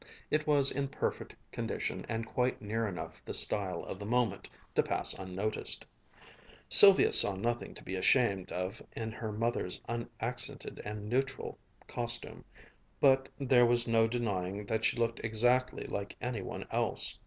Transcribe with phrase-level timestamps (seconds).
[0.31, 4.81] It was in perfect condition and quite near enough the style of the moment to
[4.81, 5.85] pass unnoticed.
[6.67, 12.43] Sylvia saw nothing to be ashamed of in her mother's unaccented and neutral costume,
[12.99, 17.19] but there was no denying that she looked exactly like any one else.